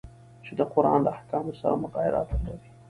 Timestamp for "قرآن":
0.73-0.99